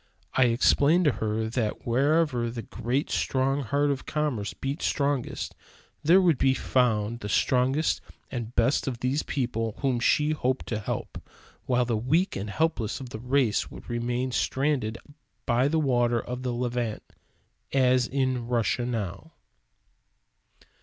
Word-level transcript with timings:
I 0.33 0.45
explained 0.45 1.05
to 1.05 1.11
her 1.11 1.47
that 1.47 1.85
wherever 1.85 2.49
the 2.49 2.63
great 2.63 3.11
strong 3.11 3.61
heart 3.61 3.91
of 3.91 4.07
commerce 4.07 4.51
beat 4.55 4.81
strongest, 4.81 5.53
there 6.01 6.19
would 6.19 6.39
be 6.39 6.55
found 6.55 7.19
the 7.19 7.29
strongest 7.29 8.01
and 8.31 8.55
best 8.55 8.87
of 8.87 9.01
these 9.01 9.21
people 9.21 9.75
whom 9.81 9.99
she 9.99 10.31
hoped 10.31 10.65
to 10.69 10.79
help; 10.79 11.21
while 11.67 11.85
the 11.85 11.95
weak 11.97 12.35
and 12.35 12.49
helpless 12.49 12.99
of 12.99 13.09
that 13.11 13.19
race 13.19 13.69
would 13.69 13.87
remain 13.91 14.31
stranded 14.31 14.97
by 15.45 15.67
the 15.67 15.79
waters 15.79 16.23
of 16.25 16.41
the 16.41 16.51
Levant, 16.51 17.03
as 17.71 18.07
in 18.07 18.47
Russia 18.47 18.87
now. 18.87 19.33